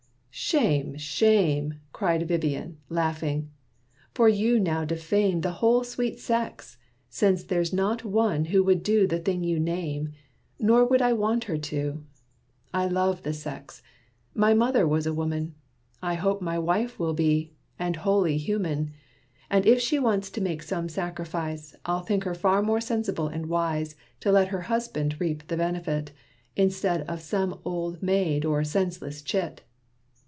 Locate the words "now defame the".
4.61-5.51